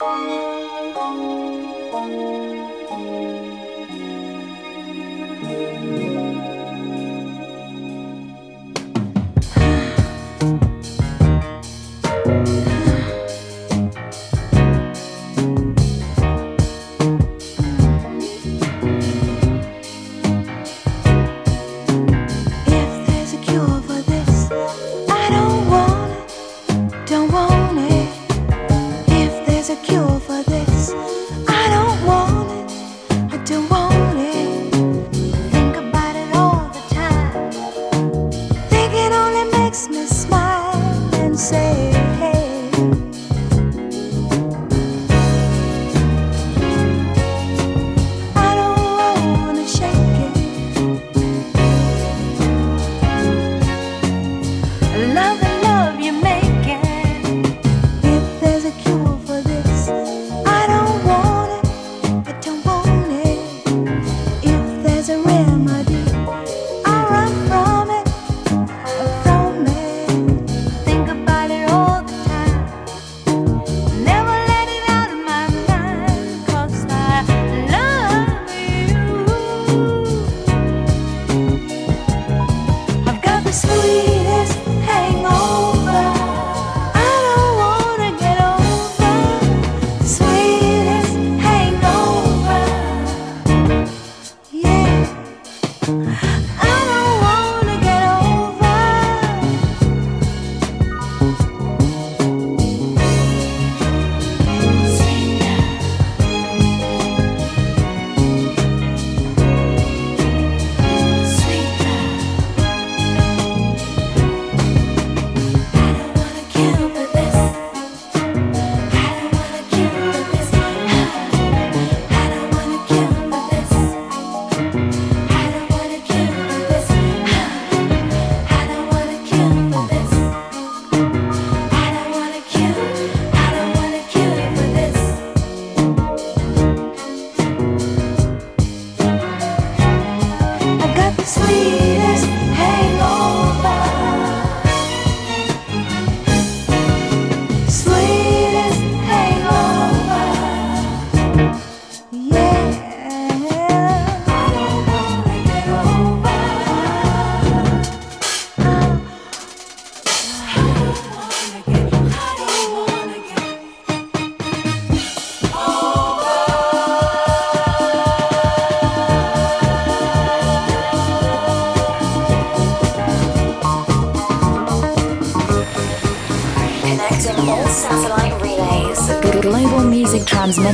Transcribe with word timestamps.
Música 0.00 0.43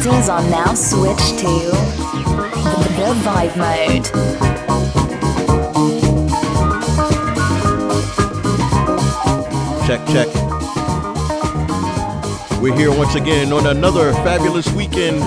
transmitters 0.03 0.29
are 0.31 0.43
now 0.51 0.75
switched 0.75 1.39
to 1.39 1.47
the 2.97 3.15
Vibe 3.23 3.57
Mode. 3.57 4.05
Check, 9.87 10.07
check. 10.09 10.29
We're 12.63 12.77
here 12.77 12.97
once 12.97 13.15
again 13.15 13.53
on 13.53 13.67
another 13.67 14.13
fabulous 14.15 14.71
weekend. 14.73 15.19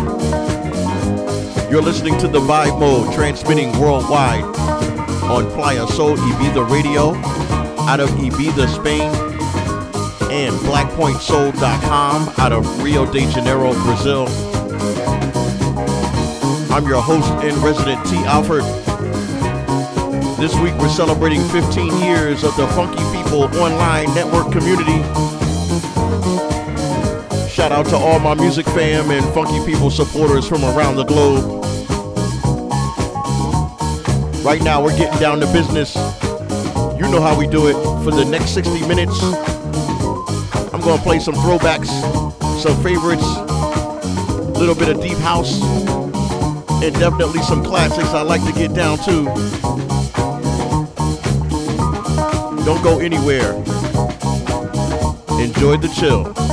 You're 1.69 1.81
listening 1.81 2.17
to 2.19 2.27
the 2.27 2.39
Vibe 2.39 2.79
Mode, 2.79 3.13
transmitting 3.13 3.71
worldwide 3.79 4.43
on 4.43 5.49
Playa 5.51 5.87
Sol 5.87 6.15
Ibiza 6.15 6.69
Radio 6.69 7.13
out 7.85 7.99
of 7.99 8.09
Ibiza, 8.11 8.67
Spain 8.73 9.09
and 10.31 10.55
blackpointsoul.com 10.61 12.33
out 12.39 12.51
of 12.51 12.83
Rio 12.83 13.05
de 13.11 13.29
Janeiro, 13.29 13.73
Brazil. 13.83 14.52
I'm 16.73 16.87
your 16.87 17.03
host 17.03 17.29
and 17.45 17.55
resident 17.57 18.03
T. 18.07 18.15
Alfred. 18.25 18.63
This 20.39 20.55
week 20.55 20.73
we're 20.79 20.89
celebrating 20.89 21.47
15 21.49 21.99
years 22.01 22.43
of 22.43 22.57
the 22.57 22.65
Funky 22.69 23.03
People 23.15 23.43
online 23.61 24.11
network 24.15 24.51
community. 24.51 25.03
Shout 27.47 27.71
out 27.71 27.85
to 27.89 27.95
all 27.95 28.17
my 28.17 28.33
music 28.33 28.65
fam 28.65 29.11
and 29.11 29.23
Funky 29.35 29.63
People 29.71 29.91
supporters 29.91 30.47
from 30.47 30.65
around 30.65 30.95
the 30.95 31.03
globe. 31.03 31.63
Right 34.43 34.63
now 34.63 34.83
we're 34.83 34.97
getting 34.97 35.19
down 35.19 35.41
to 35.41 35.53
business. 35.53 35.95
You 36.97 37.07
know 37.11 37.21
how 37.21 37.37
we 37.37 37.45
do 37.45 37.67
it. 37.67 37.75
For 38.03 38.09
the 38.09 38.25
next 38.25 38.49
60 38.55 38.87
minutes, 38.87 39.21
I'm 40.73 40.81
gonna 40.81 40.99
play 41.03 41.19
some 41.19 41.35
throwbacks, 41.35 41.89
some 42.59 42.81
favorites, 42.81 43.21
a 43.21 44.57
little 44.57 44.73
bit 44.73 44.89
of 44.89 44.99
deep 45.03 45.19
house, 45.19 45.61
and 46.83 46.93
definitely 46.95 47.41
some 47.43 47.63
classics 47.63 48.09
I 48.09 48.23
like 48.23 48.43
to 48.43 48.51
get 48.51 48.73
down 48.73 48.97
to. 48.99 49.23
Don't 52.65 52.83
go 52.83 52.99
anywhere. 52.99 53.53
Enjoy 55.39 55.77
the 55.77 55.89
chill. 55.97 56.52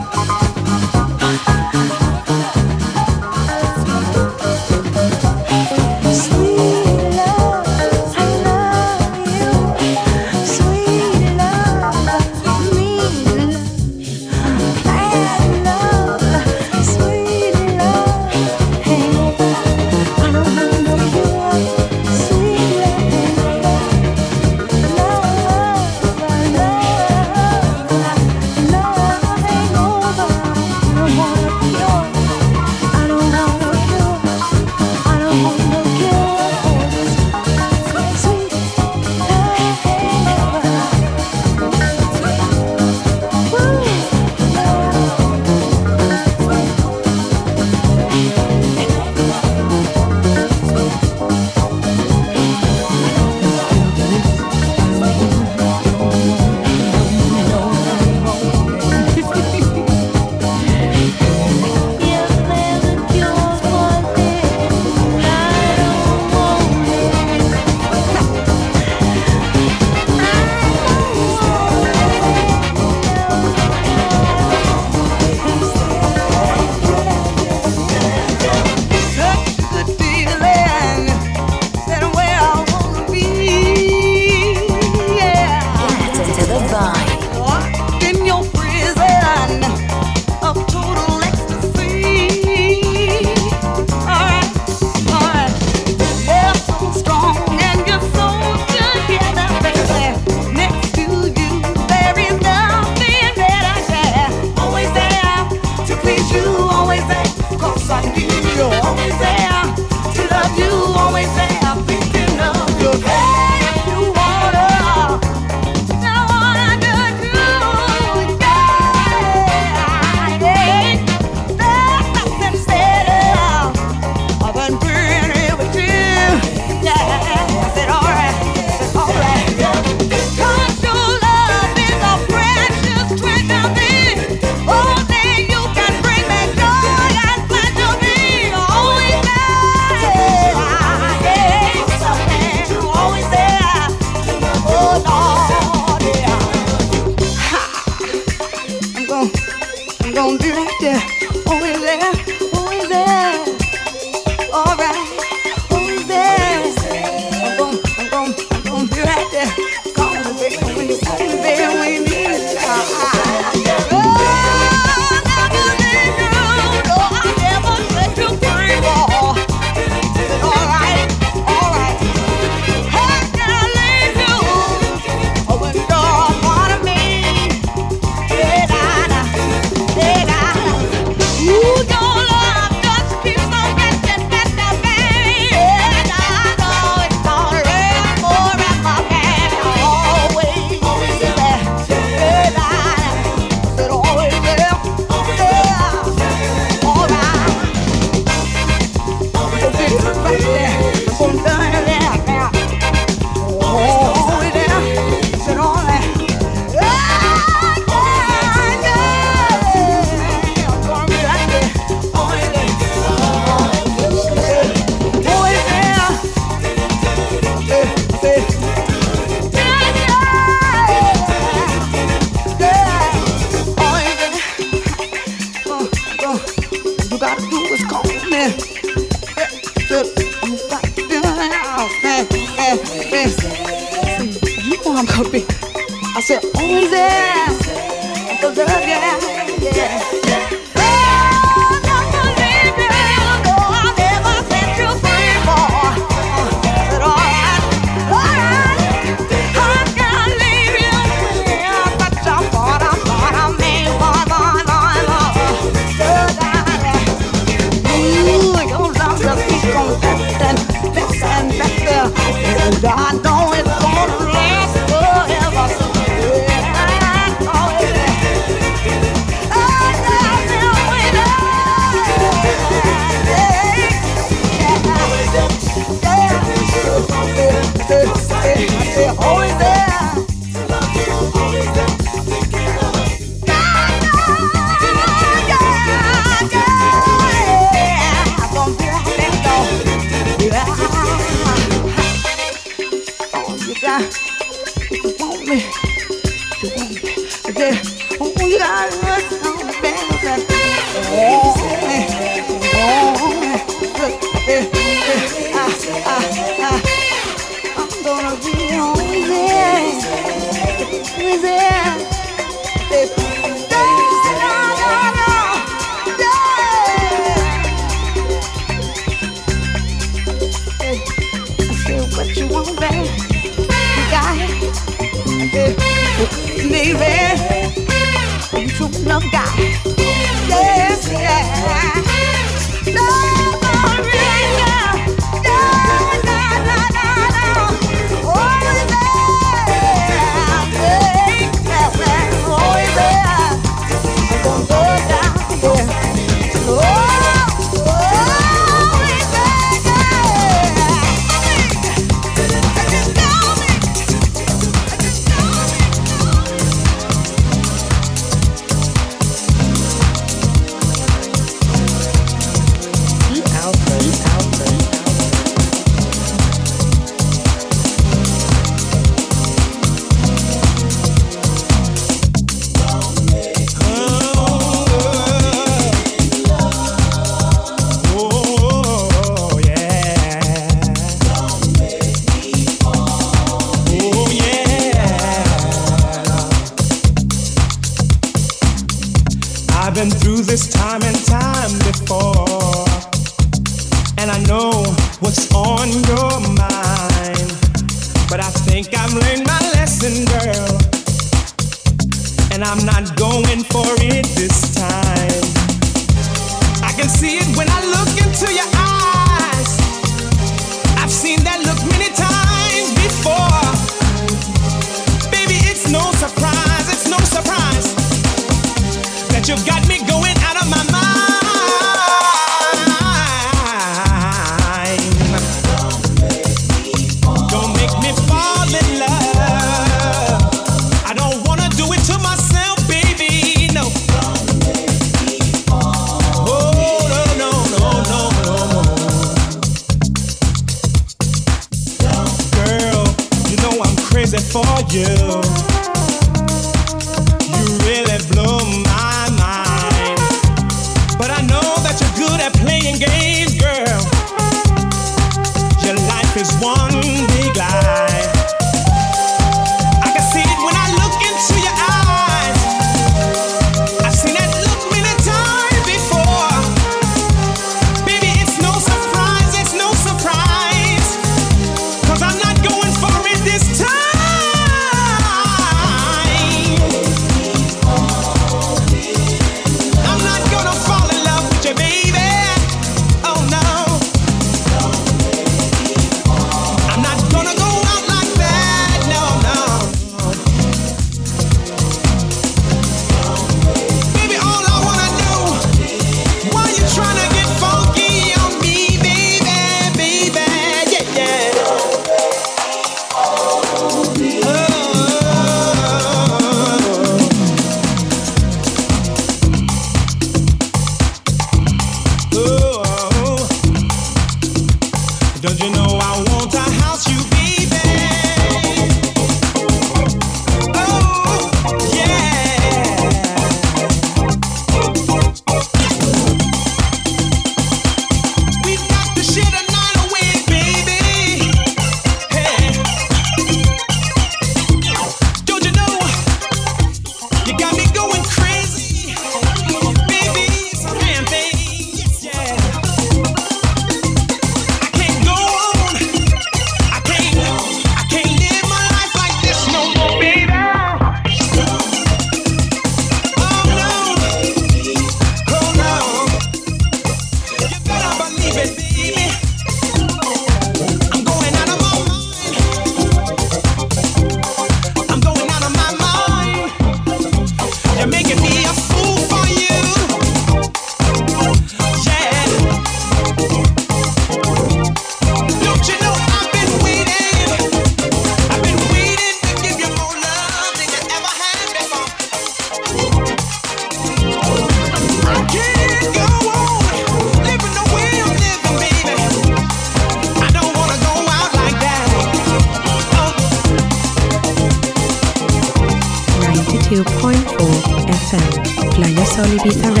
FM, 599.41 599.93
Playa 599.93 600.00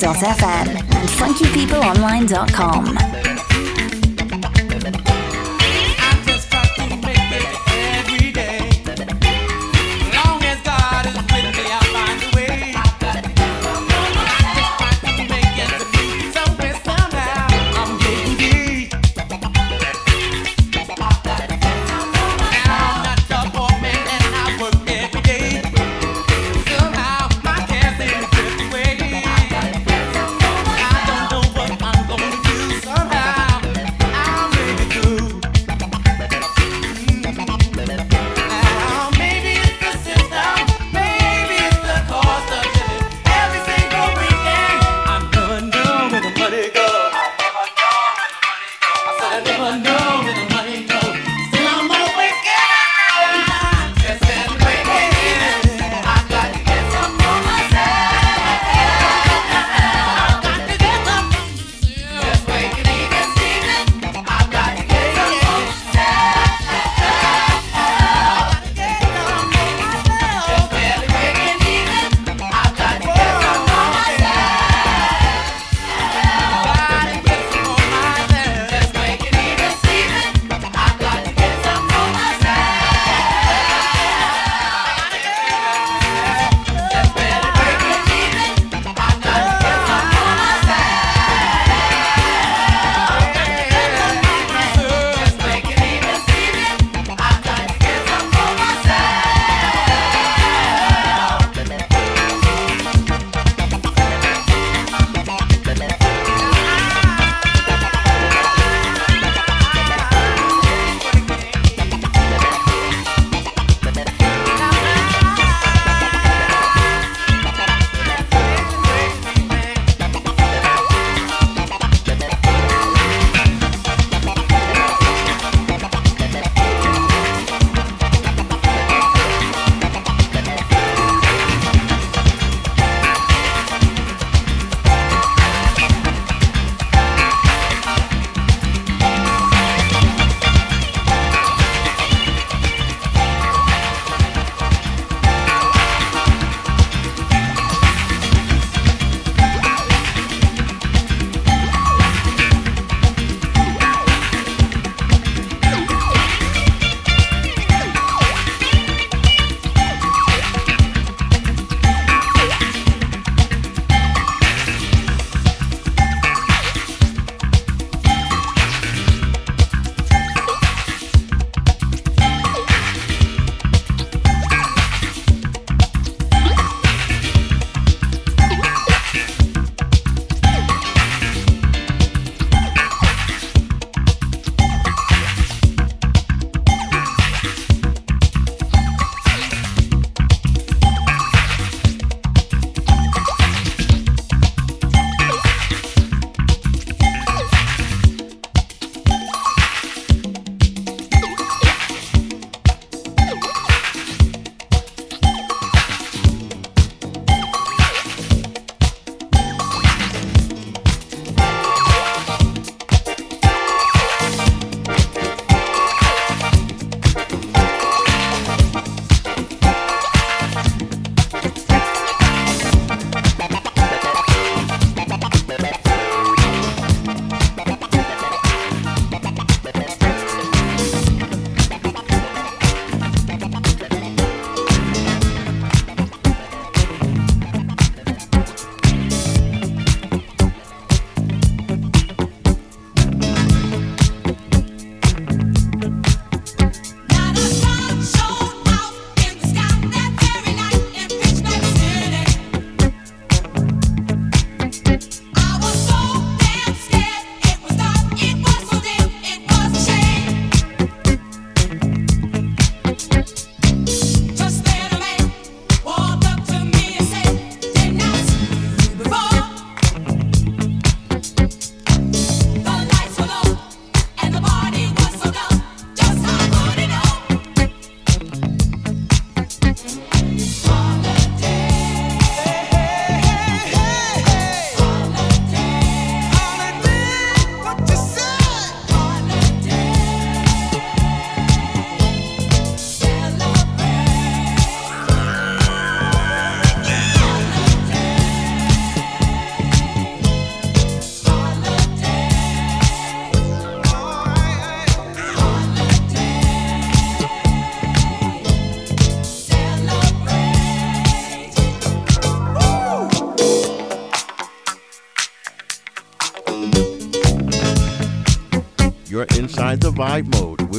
visaradio.fm 0.00 0.68
and 0.94 1.08
funkypeopleonline.com. 1.08 3.29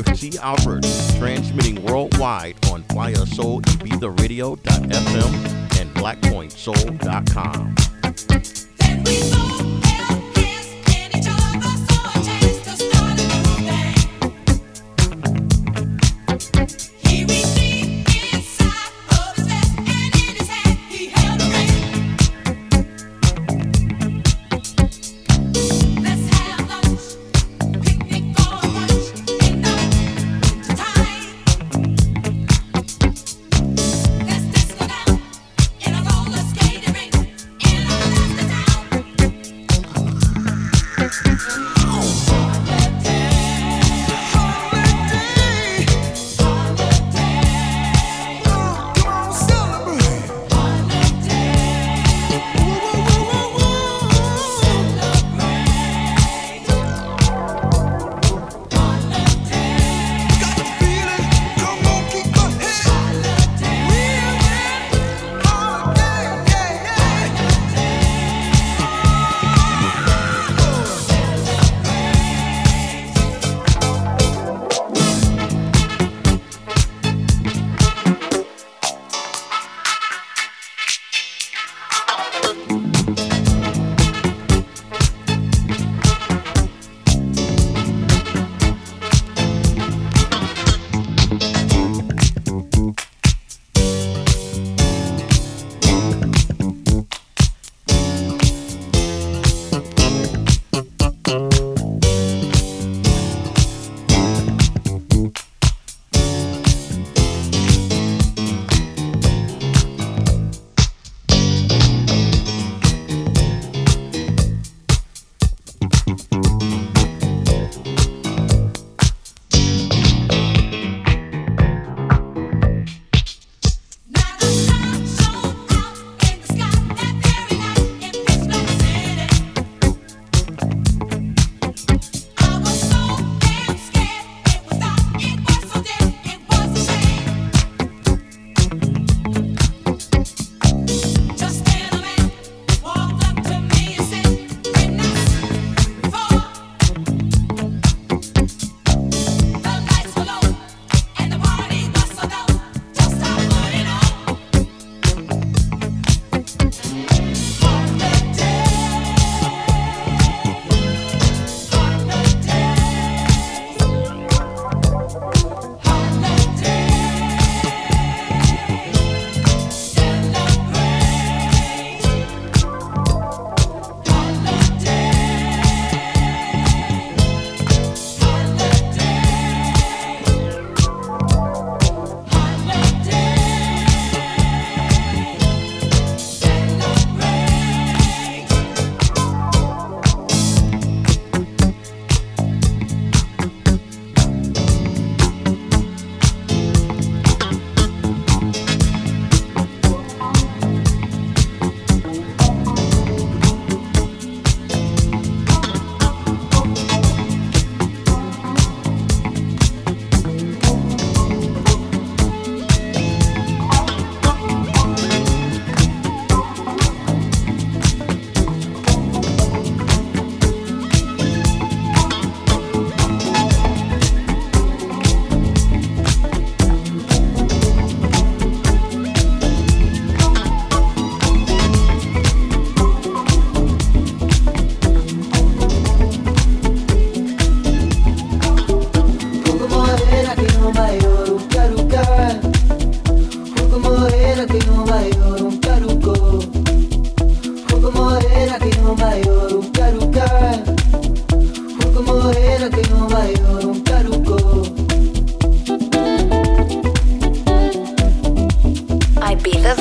with 0.06 0.20
T. 0.20 0.38
Albert 0.40 0.84
transmitting 1.18 1.84
worldwide 1.84 2.56
on 2.68 2.84
Ibiza 3.62 4.20
and 5.80 5.94
BlackPointSoul.com. 5.96 7.81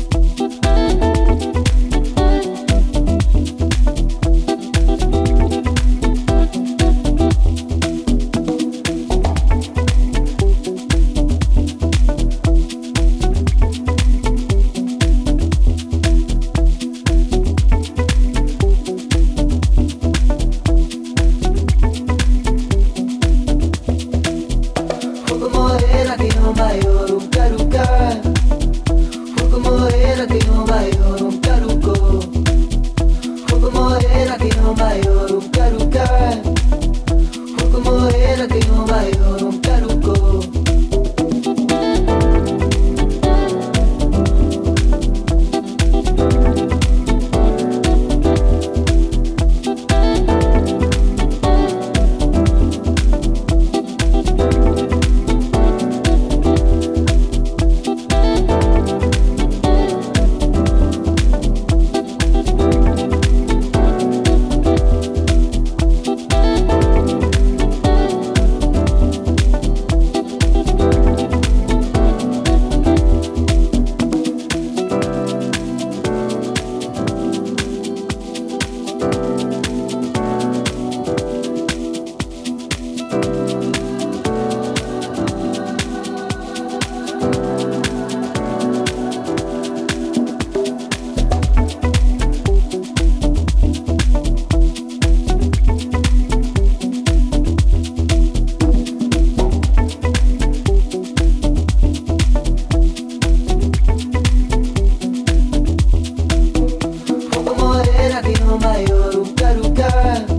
Gabi 108.21 108.33
no 108.41 108.57
maior, 108.59 109.15
o 109.15 109.33
caruca. 109.33 110.38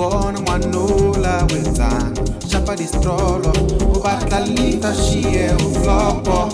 ngibona 0.00 0.40
ngwanula 0.40 1.46
wenzani? 1.52 2.20
Shapa 2.48 2.76
di 2.76 2.86
strollo 2.86 3.52
o 3.84 4.00
batalita 4.00 4.92
xiye 4.92 5.52
u 5.52 5.74
flopo 5.82 6.48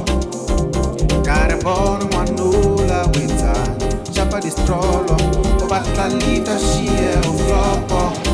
nkarhi 1.21 1.63
bona 1.63 2.05
ngwanula 2.05 3.07
wenzani? 3.15 3.87
Shapa 4.15 4.41
distrolo 4.41 5.17
u 5.63 5.69
batla 5.71 6.09
lita 6.09 6.59
xiye 6.59 7.15
u 7.31 7.39
flopo 7.39 8.26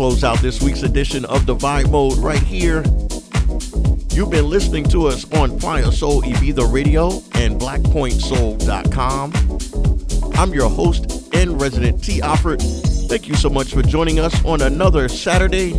close 0.00 0.24
out 0.24 0.38
this 0.38 0.62
week's 0.62 0.82
edition 0.82 1.26
of 1.26 1.44
the 1.44 1.54
Vibe 1.54 1.90
Mode 1.90 2.16
right 2.16 2.42
here. 2.42 2.82
You've 4.16 4.30
been 4.30 4.48
listening 4.48 4.84
to 4.84 5.08
us 5.08 5.30
on 5.34 5.60
Fire 5.60 5.92
Soul 5.92 6.22
Ibiza 6.22 6.72
Radio 6.72 7.08
and 7.34 7.60
BlackPointSoul.com. 7.60 9.32
I'm 10.38 10.54
your 10.54 10.70
host 10.70 11.28
and 11.34 11.60
resident 11.60 12.02
T. 12.02 12.22
Offord. 12.22 12.62
Thank 13.10 13.28
you 13.28 13.34
so 13.34 13.50
much 13.50 13.74
for 13.74 13.82
joining 13.82 14.18
us 14.18 14.42
on 14.46 14.62
another 14.62 15.06
Saturday. 15.10 15.74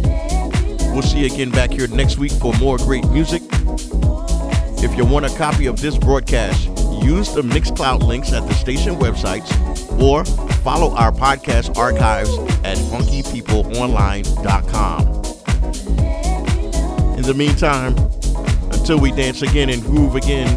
We'll 0.93 1.01
see 1.01 1.21
you 1.21 1.33
again 1.33 1.49
back 1.49 1.71
here 1.71 1.87
next 1.87 2.19
week 2.19 2.33
for 2.33 2.53
more 2.59 2.77
great 2.77 3.09
music. 3.09 3.41
If 4.83 4.95
you 4.95 5.03
want 5.03 5.25
a 5.25 5.35
copy 5.35 5.65
of 5.65 5.81
this 5.81 5.97
broadcast, 5.97 6.67
use 7.01 7.33
the 7.33 7.41
Mixcloud 7.41 8.03
links 8.03 8.33
at 8.33 8.47
the 8.47 8.53
station 8.53 8.97
websites 8.97 9.49
or 9.99 10.23
follow 10.61 10.95
our 10.95 11.11
podcast 11.11 11.77
archives 11.77 12.29
at 12.63 12.77
funkypeopleonline.com. 12.77 15.07
In 17.17 17.23
the 17.23 17.33
meantime, 17.33 17.97
until 18.71 18.99
we 18.99 19.11
dance 19.11 19.41
again 19.41 19.69
and 19.69 19.81
groove 19.81 20.15
again, 20.15 20.47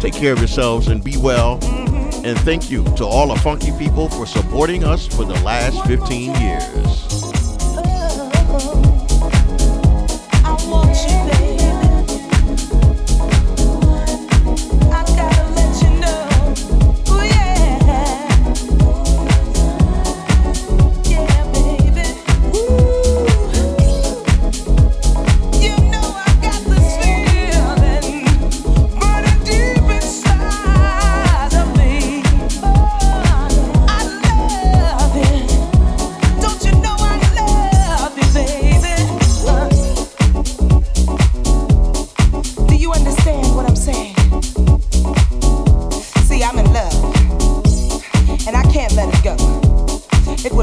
take 0.00 0.14
care 0.14 0.32
of 0.32 0.38
yourselves 0.38 0.88
and 0.88 1.04
be 1.04 1.16
well. 1.16 1.58
And 2.24 2.38
thank 2.40 2.70
you 2.70 2.84
to 2.96 3.04
all 3.04 3.28
the 3.28 3.36
funky 3.40 3.72
people 3.78 4.08
for 4.08 4.26
supporting 4.26 4.84
us 4.84 5.06
for 5.06 5.24
the 5.24 5.38
last 5.42 5.84
15 5.86 6.34
years. 6.40 7.11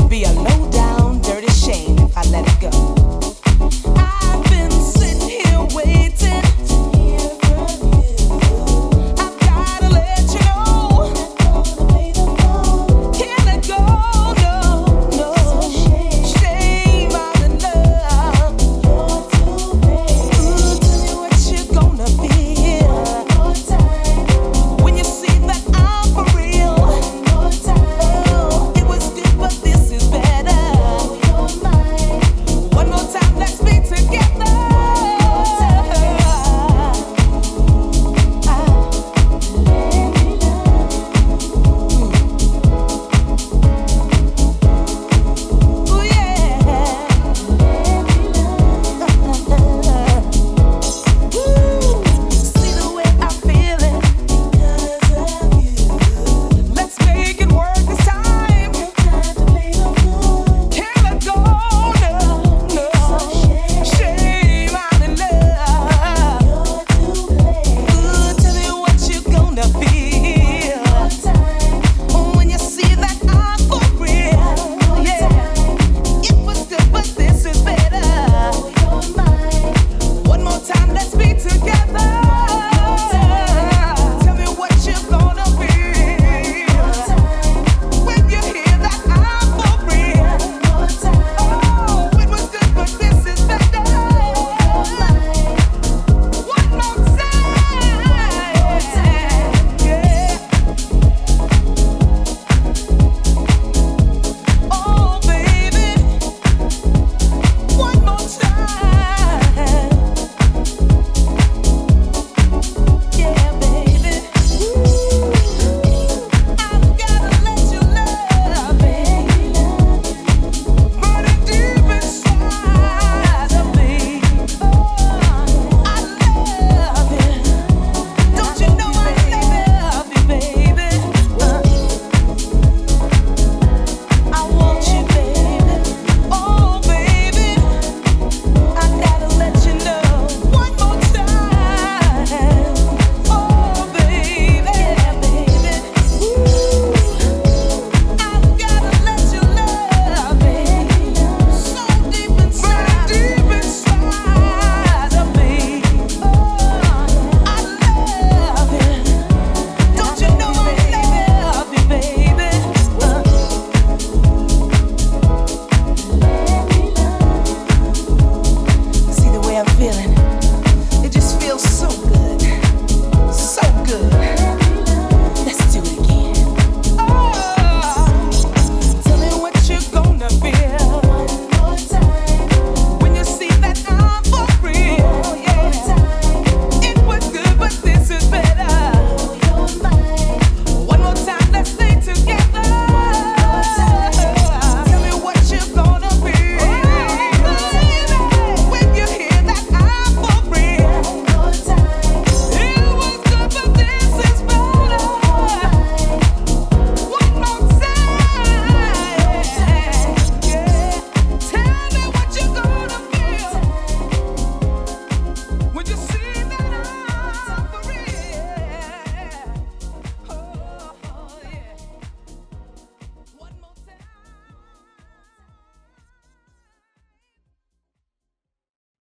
Be 0.10 0.24
a 0.24 0.32
load 0.32 0.69